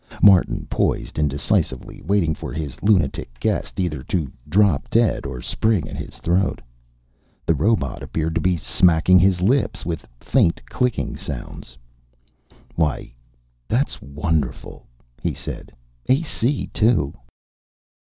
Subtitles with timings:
[0.23, 5.95] Martin poised indecisively, waiting for his lunatic guest either to drop dead or spring at
[5.95, 6.59] his throat.
[7.45, 11.77] The robot appeared to be smacking his lips, with faint clicking sounds.
[12.73, 13.13] "Why,
[13.67, 14.87] that's wonderful,"
[15.21, 15.71] he said.
[16.09, 17.13] "AC, too."